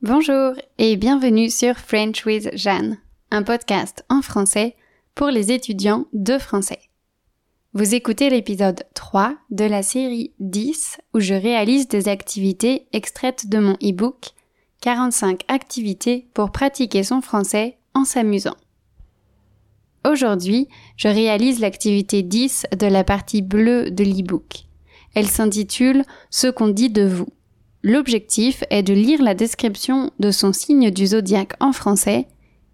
[0.00, 2.98] Bonjour et bienvenue sur French with Jeanne,
[3.32, 4.76] un podcast en français
[5.16, 6.78] pour les étudiants de français.
[7.72, 13.58] Vous écoutez l'épisode 3 de la série 10 où je réalise des activités extraites de
[13.58, 14.26] mon e-book
[14.82, 18.56] 45 activités pour pratiquer son français en s'amusant.
[20.08, 24.66] Aujourd'hui, je réalise l'activité 10 de la partie bleue de l'e-book.
[25.16, 27.26] Elle s'intitule Ce qu'on dit de vous.
[27.82, 32.26] L'objectif est de lire la description de son signe du zodiaque en français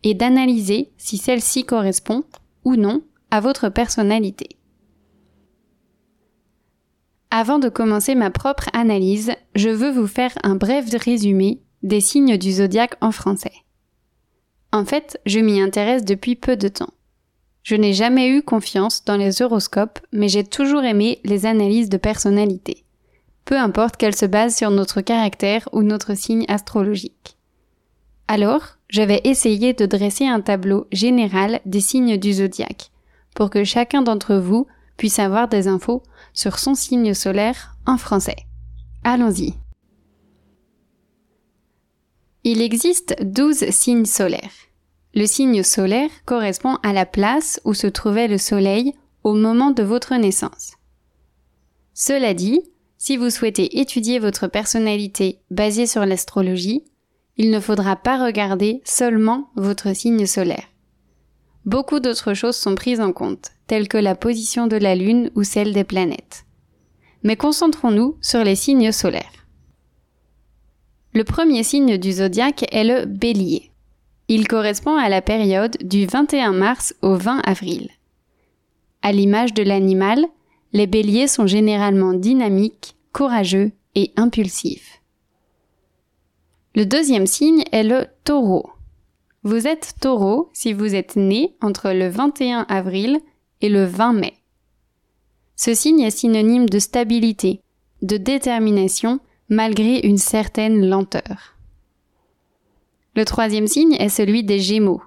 [0.02, 2.24] et d'analyser si celle-ci correspond
[2.64, 4.48] ou non à votre personnalité.
[7.30, 12.38] Avant de commencer ma propre analyse, je veux vous faire un bref résumé des signes
[12.38, 13.52] du zodiaque en français.
[14.72, 16.94] En fait, je m'y intéresse depuis peu de temps.
[17.62, 21.96] Je n'ai jamais eu confiance dans les horoscopes, mais j'ai toujours aimé les analyses de
[21.96, 22.84] personnalité
[23.44, 27.36] peu importe qu'elle se base sur notre caractère ou notre signe astrologique.
[28.26, 32.90] Alors, j'avais essayé de dresser un tableau général des signes du zodiaque,
[33.34, 38.36] pour que chacun d'entre vous puisse avoir des infos sur son signe solaire en français.
[39.02, 39.54] Allons-y.
[42.44, 44.52] Il existe 12 signes solaires.
[45.14, 49.82] Le signe solaire correspond à la place où se trouvait le soleil au moment de
[49.82, 50.72] votre naissance.
[51.94, 52.60] Cela dit,
[53.04, 56.84] si vous souhaitez étudier votre personnalité basée sur l'astrologie,
[57.36, 60.64] il ne faudra pas regarder seulement votre signe solaire.
[61.66, 65.44] Beaucoup d'autres choses sont prises en compte, telles que la position de la Lune ou
[65.44, 66.46] celle des planètes.
[67.22, 69.46] Mais concentrons-nous sur les signes solaires.
[71.12, 73.70] Le premier signe du zodiaque est le bélier.
[74.28, 77.90] Il correspond à la période du 21 mars au 20 avril.
[79.02, 80.24] À l'image de l'animal,
[80.74, 85.00] les béliers sont généralement dynamiques, courageux et impulsif.
[86.74, 88.70] Le deuxième signe est le taureau.
[89.44, 93.20] Vous êtes taureau si vous êtes né entre le 21 avril
[93.60, 94.34] et le 20 mai.
[95.54, 97.60] Ce signe est synonyme de stabilité,
[98.02, 101.54] de détermination malgré une certaine lenteur.
[103.14, 105.02] Le troisième signe est celui des Gémeaux.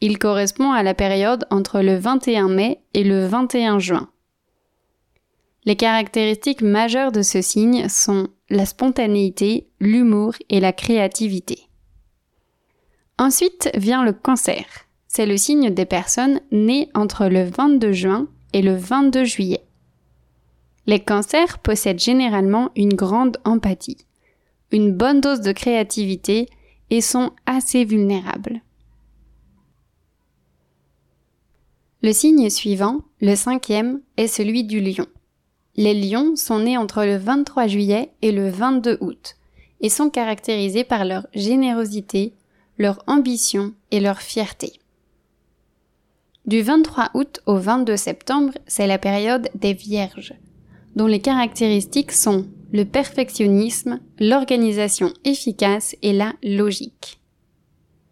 [0.00, 4.08] Il correspond à la période entre le 21 mai et le 21 juin.
[5.64, 11.68] Les caractéristiques majeures de ce signe sont la spontanéité, l'humour et la créativité.
[13.18, 14.64] Ensuite vient le cancer.
[15.06, 19.64] C'est le signe des personnes nées entre le 22 juin et le 22 juillet.
[20.86, 24.06] Les cancers possèdent généralement une grande empathie,
[24.72, 26.48] une bonne dose de créativité
[26.88, 28.62] et sont assez vulnérables.
[32.02, 35.06] Le signe suivant, le cinquième, est celui du lion.
[35.80, 39.36] Les lions sont nés entre le 23 juillet et le 22 août
[39.80, 42.34] et sont caractérisés par leur générosité,
[42.76, 44.74] leur ambition et leur fierté.
[46.44, 50.34] Du 23 août au 22 septembre, c'est la période des Vierges,
[50.96, 57.22] dont les caractéristiques sont le perfectionnisme, l'organisation efficace et la logique.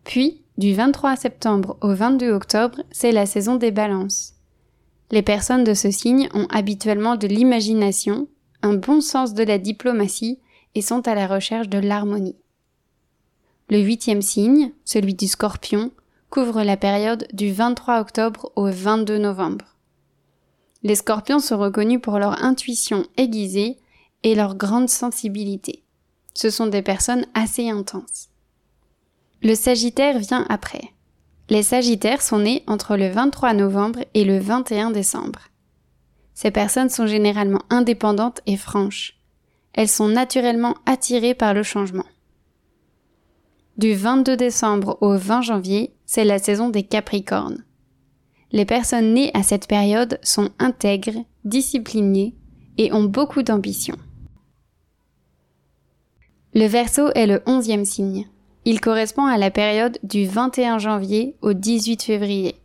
[0.04, 4.37] Puis, du 23 septembre au 22 octobre, c'est la saison des balances.
[5.10, 8.28] Les personnes de ce signe ont habituellement de l'imagination,
[8.62, 10.38] un bon sens de la diplomatie
[10.74, 12.36] et sont à la recherche de l'harmonie.
[13.70, 15.92] Le huitième signe, celui du scorpion,
[16.30, 19.76] couvre la période du 23 octobre au 22 novembre.
[20.82, 23.78] Les scorpions sont reconnus pour leur intuition aiguisée
[24.22, 25.84] et leur grande sensibilité.
[26.34, 28.28] Ce sont des personnes assez intenses.
[29.42, 30.92] Le Sagittaire vient après.
[31.50, 35.48] Les Sagittaires sont nés entre le 23 novembre et le 21 décembre.
[36.34, 39.18] Ces personnes sont généralement indépendantes et franches.
[39.72, 42.04] Elles sont naturellement attirées par le changement.
[43.78, 47.64] Du 22 décembre au 20 janvier, c'est la saison des Capricornes.
[48.52, 52.34] Les personnes nées à cette période sont intègres, disciplinées
[52.76, 53.96] et ont beaucoup d'ambition.
[56.54, 58.26] Le Verseau est le onzième signe.
[58.64, 62.56] Il correspond à la période du 21 janvier au 18 février.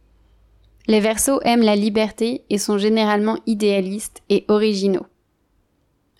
[0.88, 5.06] Les Verseaux aiment la liberté et sont généralement idéalistes et originaux.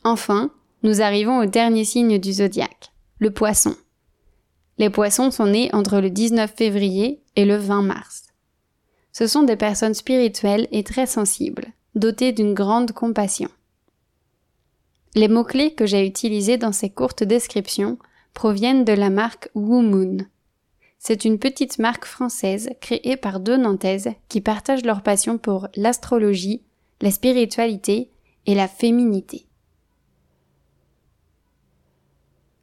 [0.04, 0.52] Enfin,
[0.84, 3.76] nous arrivons au dernier signe du zodiaque, le poisson.
[4.78, 8.24] Les poissons sont nés entre le 19 février et le 20 mars.
[9.12, 13.50] Ce sont des personnes spirituelles et très sensibles, dotées d'une grande compassion.
[15.16, 17.98] Les mots-clés que j'ai utilisés dans ces courtes descriptions
[18.34, 20.18] proviennent de la marque Moon.
[21.00, 26.64] C'est une petite marque française créée par deux Nantaises qui partagent leur passion pour l'astrologie,
[27.02, 28.10] la spiritualité
[28.46, 29.46] et la féminité.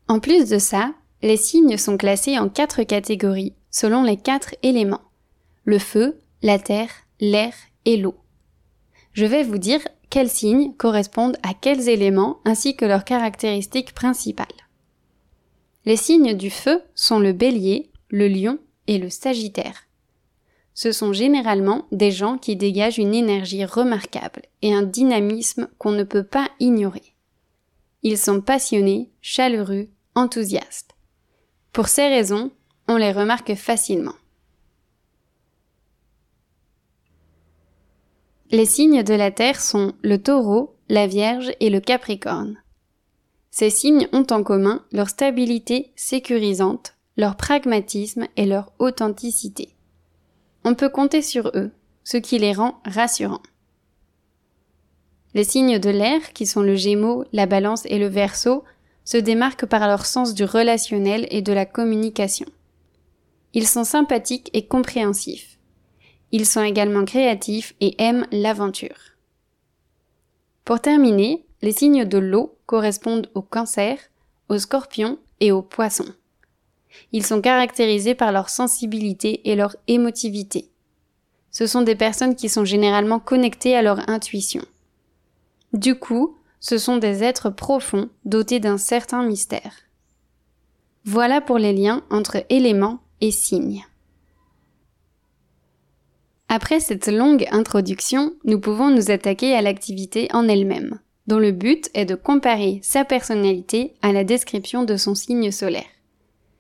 [0.09, 5.03] En plus de ça, Les signes sont classés en quatre catégories selon les quatre éléments.
[5.65, 6.91] Le feu, la terre,
[7.21, 7.53] l'air
[7.85, 8.17] et l'eau.
[9.13, 14.47] Je vais vous dire quels signes correspondent à quels éléments ainsi que leurs caractéristiques principales.
[15.85, 19.87] Les signes du feu sont le bélier, le lion et le sagittaire.
[20.75, 26.05] Ce sont généralement des gens qui dégagent une énergie remarquable et un dynamisme qu'on ne
[26.05, 27.15] peut pas ignorer.
[28.03, 30.95] Ils sont passionnés, chaleureux, enthousiastes.
[31.73, 32.51] Pour ces raisons,
[32.89, 34.15] on les remarque facilement.
[38.51, 42.61] Les signes de la Terre sont le taureau, la Vierge et le Capricorne.
[43.51, 49.75] Ces signes ont en commun leur stabilité sécurisante, leur pragmatisme et leur authenticité.
[50.65, 51.71] On peut compter sur eux,
[52.05, 53.43] ce qui les rend rassurants.
[55.35, 58.65] Les signes de l'air, qui sont le Gémeaux, la Balance et le Verseau,
[59.05, 62.47] se démarquent par leur sens du relationnel et de la communication.
[63.55, 65.59] Ils sont sympathiques et compréhensifs.
[66.33, 69.17] Ils sont également créatifs et aiment l'aventure.
[70.65, 73.99] Pour terminer, les signes de l'eau correspondent au cancer,
[74.49, 76.13] aux scorpions et aux poissons.
[77.13, 80.71] Ils sont caractérisés par leur sensibilité et leur émotivité.
[81.51, 84.63] Ce sont des personnes qui sont généralement connectées à leur intuition.
[85.73, 89.73] Du coup, ce sont des êtres profonds dotés d'un certain mystère.
[91.05, 93.85] Voilà pour les liens entre éléments et signes.
[96.49, 100.99] Après cette longue introduction, nous pouvons nous attaquer à l'activité en elle-même,
[101.31, 105.85] dont le but est de comparer sa personnalité à la description de son signe solaire.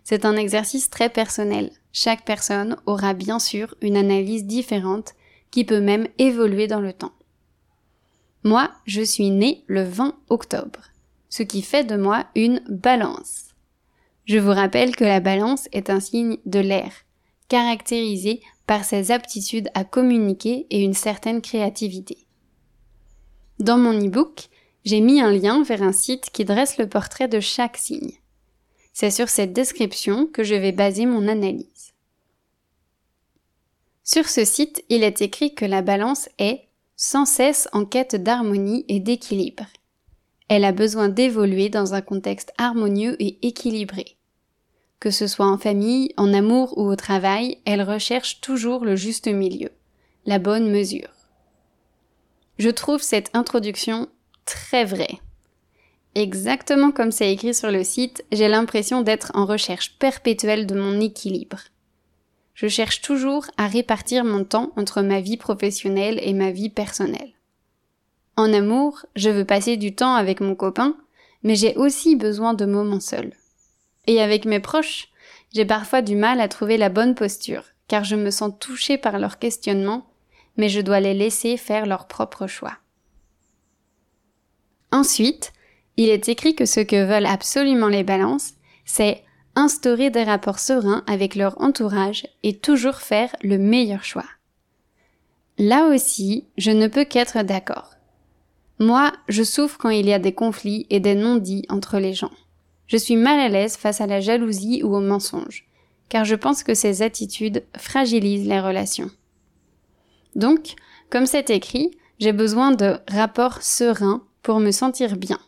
[0.05, 1.72] C'est un exercice très personnel.
[1.93, 5.14] Chaque personne aura bien sûr une analyse différente
[5.50, 7.11] qui peut même évoluer dans le temps.
[8.44, 10.82] Moi, je suis née le 20 octobre,
[11.31, 13.46] ce qui fait de moi une balance.
[14.25, 16.93] Je vous rappelle que la balance est un signe de l'air,
[17.49, 22.19] caractérisé par ses aptitudes à communiquer et une certaine créativité.
[23.58, 24.49] Dans mon e-book,
[24.85, 28.12] j'ai mis un lien vers un site qui dresse le portrait de chaque signe.
[28.93, 31.93] C'est sur cette description que je vais baser mon analyse.
[34.05, 36.65] Sur ce site, il est écrit que la balance est
[36.97, 39.65] sans cesse en quête d'harmonie et d'équilibre.
[40.49, 44.17] Elle a besoin d'évoluer dans un contexte harmonieux et équilibré.
[44.99, 49.29] Que ce soit en famille, en amour ou au travail, elle recherche toujours le juste
[49.29, 49.71] milieu,
[50.27, 51.09] la bonne mesure.
[52.59, 54.09] Je trouve cette introduction
[54.45, 55.21] très vraie.
[56.15, 61.01] Exactement comme c'est écrit sur le site, j'ai l'impression d'être en recherche perpétuelle de mon
[61.01, 61.59] équilibre.
[62.55, 67.33] Je cherche toujours à répartir mon temps entre ma vie professionnelle et ma vie personnelle.
[68.37, 70.97] En amour, je veux passer du temps avec mon copain,
[71.43, 73.33] mais j'ai aussi besoin de moments seuls.
[74.07, 75.09] Et avec mes proches,
[75.55, 79.19] j'ai parfois du mal à trouver la bonne posture, car je me sens touchée par
[79.19, 80.07] leurs questionnements,
[80.57, 82.77] mais je dois les laisser faire leur propre choix.
[84.93, 85.53] Ensuite,
[85.97, 88.55] il est écrit que ce que veulent absolument les balances,
[88.85, 89.23] c'est
[89.55, 94.27] instaurer des rapports sereins avec leur entourage et toujours faire le meilleur choix.
[95.59, 97.91] Là aussi, je ne peux qu'être d'accord.
[98.79, 102.33] Moi, je souffre quand il y a des conflits et des non-dits entre les gens.
[102.87, 105.69] Je suis mal à l'aise face à la jalousie ou au mensonge,
[106.09, 109.11] car je pense que ces attitudes fragilisent les relations.
[110.35, 110.77] Donc,
[111.11, 115.39] comme c'est écrit, j'ai besoin de rapports sereins pour me sentir bien.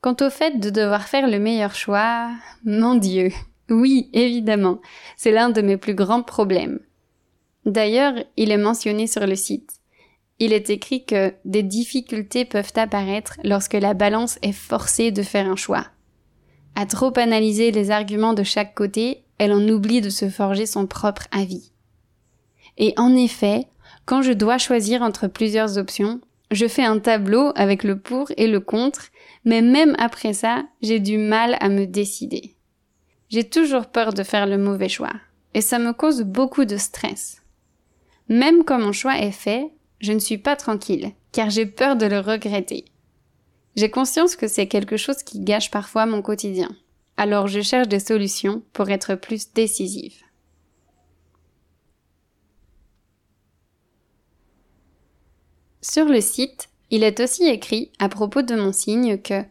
[0.00, 2.30] Quant au fait de devoir faire le meilleur choix,
[2.64, 3.30] mon Dieu,
[3.70, 4.80] oui, évidemment,
[5.16, 6.80] c'est l'un de mes plus grands problèmes.
[7.64, 9.70] D'ailleurs, il est mentionné sur le site.
[10.38, 15.48] Il est écrit que des difficultés peuvent apparaître lorsque la balance est forcée de faire
[15.48, 15.86] un choix.
[16.74, 20.86] À trop analyser les arguments de chaque côté, elle en oublie de se forger son
[20.86, 21.70] propre avis.
[22.78, 23.68] Et en effet,
[24.04, 26.20] quand je dois choisir entre plusieurs options,
[26.52, 29.08] je fais un tableau avec le pour et le contre,
[29.44, 32.54] mais même après ça, j'ai du mal à me décider.
[33.28, 35.14] J'ai toujours peur de faire le mauvais choix,
[35.54, 37.42] et ça me cause beaucoup de stress.
[38.28, 42.06] Même quand mon choix est fait, je ne suis pas tranquille, car j'ai peur de
[42.06, 42.84] le regretter.
[43.74, 46.68] J'ai conscience que c'est quelque chose qui gâche parfois mon quotidien.
[47.16, 50.22] Alors je cherche des solutions pour être plus décisive.
[55.82, 59.44] Sur le site, il est aussi écrit à propos de mon signe que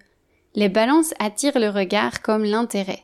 [0.56, 3.04] les balances attirent le regard comme l'intérêt.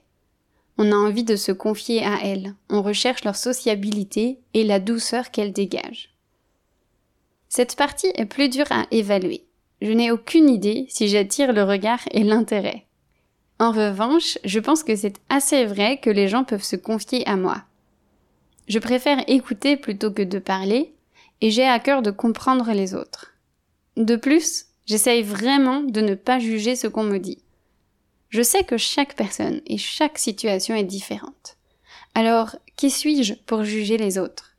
[0.80, 5.32] On a envie de se confier à elles, on recherche leur sociabilité et la douceur
[5.32, 6.10] qu'elles dégagent.
[7.50, 9.48] Cette partie est plus dure à évaluer
[9.82, 12.86] je n'ai aucune idée si j'attire le regard et l'intérêt.
[13.60, 17.36] En revanche, je pense que c'est assez vrai que les gens peuvent se confier à
[17.36, 17.64] moi.
[18.68, 20.94] Je préfère écouter plutôt que de parler,
[21.42, 23.34] et j'ai à cœur de comprendre les autres.
[23.96, 27.44] De plus, j'essaye vraiment de ne pas juger ce qu'on me dit.
[28.30, 31.58] Je sais que chaque personne et chaque situation est différente.
[32.14, 34.58] Alors, qui suis-je pour juger les autres?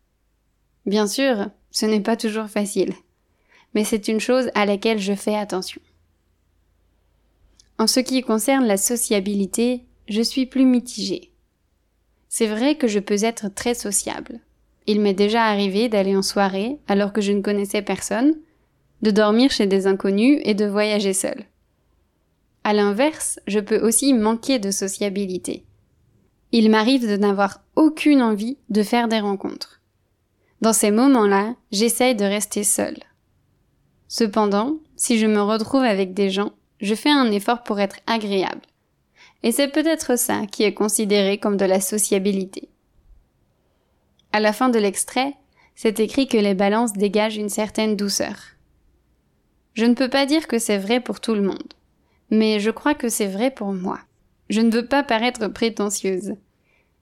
[0.86, 2.94] Bien sûr, ce n'est pas toujours facile,
[3.74, 5.80] mais c'est une chose à laquelle je fais attention.
[7.78, 11.32] En ce qui concerne la sociabilité, je suis plus mitigée.
[12.28, 14.40] C'est vrai que je peux être très sociable.
[14.88, 18.34] Il m'est déjà arrivé d'aller en soirée alors que je ne connaissais personne,
[19.02, 21.44] de dormir chez des inconnus et de voyager seul.
[22.64, 25.66] À l'inverse, je peux aussi manquer de sociabilité.
[26.52, 29.82] Il m'arrive de n'avoir aucune envie de faire des rencontres.
[30.62, 32.98] Dans ces moments-là, j'essaye de rester seule.
[34.08, 38.62] Cependant, si je me retrouve avec des gens, je fais un effort pour être agréable.
[39.42, 42.70] Et c'est peut-être ça qui est considéré comme de la sociabilité.
[44.32, 45.34] À la fin de l'extrait,
[45.74, 48.36] c'est écrit que les balances dégagent une certaine douceur.
[49.74, 51.72] Je ne peux pas dire que c'est vrai pour tout le monde,
[52.30, 54.00] mais je crois que c'est vrai pour moi.
[54.50, 56.34] Je ne veux pas paraître prétentieuse.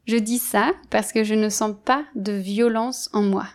[0.06, 3.46] Je dis ça parce que je ne sens pas de violence en moi.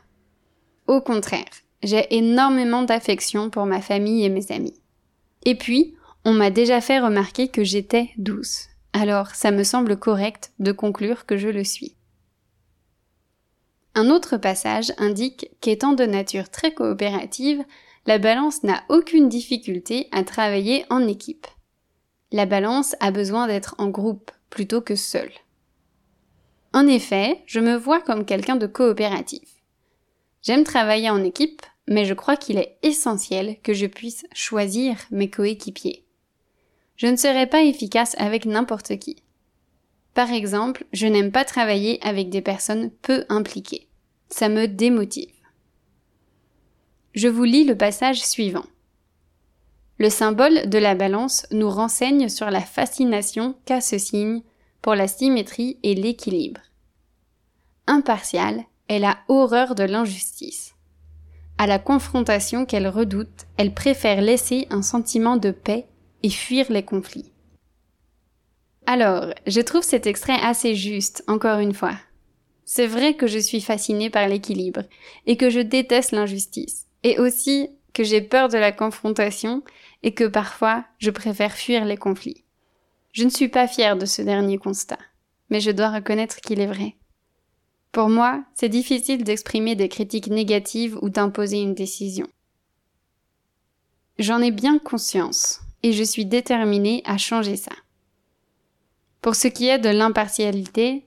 [0.87, 1.45] Au contraire,
[1.83, 4.79] j'ai énormément d'affection pour ma famille et mes amis.
[5.45, 8.67] Et puis, on m'a déjà fait remarquer que j'étais douce.
[8.93, 11.95] Alors, ça me semble correct de conclure que je le suis.
[13.93, 17.63] Un autre passage indique qu'étant de nature très coopérative,
[18.05, 21.47] la balance n'a aucune difficulté à travailler en équipe.
[22.31, 25.31] La balance a besoin d'être en groupe plutôt que seule.
[26.73, 29.49] En effet, je me vois comme quelqu'un de coopératif.
[30.41, 35.29] J'aime travailler en équipe, mais je crois qu'il est essentiel que je puisse choisir mes
[35.29, 36.05] coéquipiers.
[36.95, 39.17] Je ne serai pas efficace avec n'importe qui.
[40.13, 43.87] Par exemple, je n'aime pas travailler avec des personnes peu impliquées.
[44.29, 45.33] Ça me démotive.
[47.13, 48.65] Je vous lis le passage suivant.
[49.97, 54.41] Le symbole de la balance nous renseigne sur la fascination qu'a ce signe
[54.81, 56.61] pour la symétrie et l'équilibre.
[57.87, 60.73] Impartiale, elle a horreur de l'injustice.
[61.57, 65.85] À la confrontation qu'elle redoute, elle préfère laisser un sentiment de paix
[66.23, 67.30] et fuir les conflits.
[68.93, 71.93] Alors, je trouve cet extrait assez juste, encore une fois.
[72.65, 74.81] C'est vrai que je suis fascinée par l'équilibre
[75.25, 79.63] et que je déteste l'injustice, et aussi que j'ai peur de la confrontation
[80.03, 82.43] et que parfois je préfère fuir les conflits.
[83.13, 84.99] Je ne suis pas fière de ce dernier constat,
[85.49, 86.97] mais je dois reconnaître qu'il est vrai.
[87.93, 92.27] Pour moi, c'est difficile d'exprimer des critiques négatives ou d'imposer une décision.
[94.19, 97.71] J'en ai bien conscience, et je suis déterminée à changer ça.
[99.21, 101.05] Pour ce qui est de l'impartialité,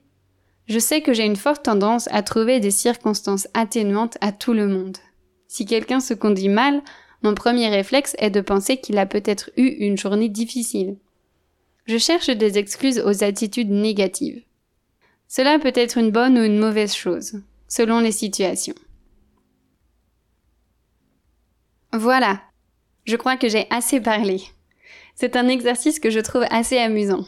[0.67, 4.67] je sais que j'ai une forte tendance à trouver des circonstances atténuantes à tout le
[4.67, 4.97] monde.
[5.47, 6.81] Si quelqu'un se conduit mal,
[7.23, 10.97] mon premier réflexe est de penser qu'il a peut-être eu une journée difficile.
[11.85, 14.43] Je cherche des excuses aux attitudes négatives.
[15.27, 18.75] Cela peut être une bonne ou une mauvaise chose, selon les situations.
[21.93, 22.41] Voilà,
[23.05, 24.41] je crois que j'ai assez parlé.
[25.15, 27.25] C'est un exercice que je trouve assez amusant.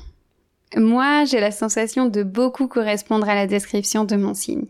[0.76, 4.68] Moi, j'ai la sensation de beaucoup correspondre à la description de mon signe.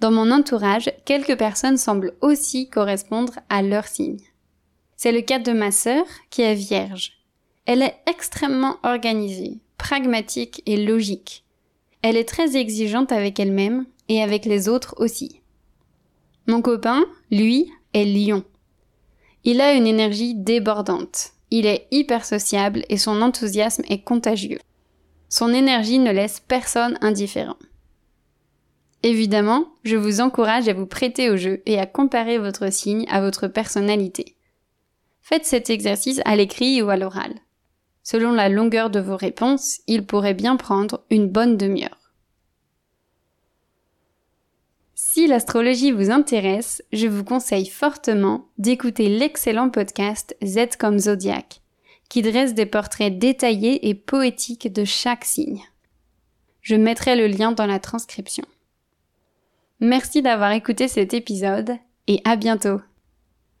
[0.00, 4.20] Dans mon entourage, quelques personnes semblent aussi correspondre à leur signe.
[4.96, 7.12] C'est le cas de ma sœur, qui est vierge.
[7.66, 11.44] Elle est extrêmement organisée, pragmatique et logique.
[12.02, 15.40] Elle est très exigeante avec elle-même et avec les autres aussi.
[16.46, 18.42] Mon copain, lui, est lion.
[19.44, 21.32] Il a une énergie débordante.
[21.50, 24.58] Il est hyper sociable et son enthousiasme est contagieux.
[25.28, 27.56] Son énergie ne laisse personne indifférent.
[29.02, 33.20] Évidemment, je vous encourage à vous prêter au jeu et à comparer votre signe à
[33.20, 34.36] votre personnalité.
[35.20, 37.34] Faites cet exercice à l'écrit ou à l'oral.
[38.02, 42.12] Selon la longueur de vos réponses, il pourrait bien prendre une bonne demi-heure.
[44.94, 51.60] Si l'astrologie vous intéresse, je vous conseille fortement d'écouter l'excellent podcast Z comme Zodiac,
[52.08, 55.62] qui dresse des portraits détaillés et poétiques de chaque signe.
[56.62, 58.44] Je mettrai le lien dans la transcription.
[59.80, 62.80] Merci d'avoir écouté cet épisode et à bientôt